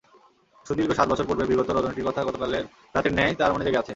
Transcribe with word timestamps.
সুদীর্ঘ 0.65 0.91
সাত 0.93 1.07
বছর 1.09 1.25
পূর্বের 1.25 1.47
বিগত 1.47 1.69
রজনীটির 1.69 2.07
কথা 2.07 2.21
গতকালের 2.23 2.63
রাতের 2.95 3.13
ন্যায় 3.13 3.33
তার 3.35 3.51
মনে 3.53 3.65
জেগে 3.65 3.79
আছে। 3.79 3.89